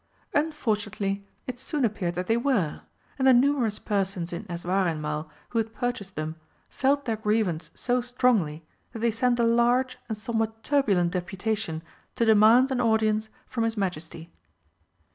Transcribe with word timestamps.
Unfortunately 0.33 1.27
it 1.45 1.59
soon 1.59 1.85
appeared 1.85 2.15
that 2.15 2.25
they 2.25 2.35
were, 2.35 2.81
and 3.19 3.27
the 3.27 3.33
numerous 3.33 3.77
persons 3.77 4.33
in 4.33 4.45
Eswareinmal 4.45 5.29
who 5.49 5.59
had 5.59 5.75
purchased 5.75 6.15
them 6.15 6.37
felt 6.69 7.05
their 7.05 7.17
grievance 7.17 7.69
so 7.75 8.01
strongly 8.01 8.65
that 8.93 8.97
they 8.99 9.11
sent 9.11 9.37
a 9.39 9.43
large 9.43 9.99
and 10.09 10.17
somewhat 10.17 10.63
turbulent 10.63 11.11
deputation 11.11 11.83
to 12.15 12.25
demand 12.25 12.71
an 12.71 12.81
audience 12.81 13.29
from 13.45 13.63
His 13.63 13.77
Majesty. 13.77 14.31